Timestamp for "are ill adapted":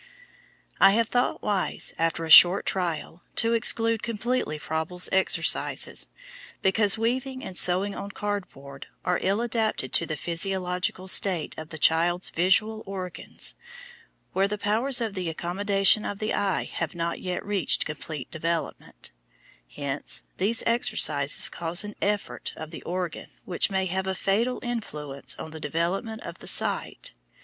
9.05-9.93